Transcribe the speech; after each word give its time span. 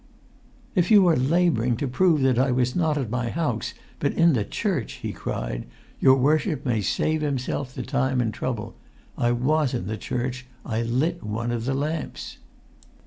[Pg 0.73 0.81
158]"If 0.81 0.89
you 0.89 1.07
are 1.09 1.15
labouring 1.15 1.77
to 1.77 1.87
prove 1.87 2.21
that 2.21 2.39
I 2.39 2.49
was 2.51 2.75
not 2.75 2.97
at 2.97 3.11
my 3.11 3.29
house, 3.29 3.75
but 3.99 4.13
in 4.13 4.33
the 4.33 4.43
church," 4.43 4.93
he 4.93 5.13
cried, 5.13 5.67
"your 5.99 6.15
worship 6.15 6.65
may 6.65 6.81
save 6.81 7.21
himself 7.21 7.75
the 7.75 7.83
time 7.83 8.19
and 8.19 8.33
trouble. 8.33 8.73
I 9.15 9.31
was 9.31 9.75
in 9.75 9.85
the 9.85 9.97
church. 9.97 10.47
I 10.65 10.81
lit 10.81 11.21
one 11.23 11.51
of 11.51 11.65
the 11.65 11.75
lamps." 11.75 12.39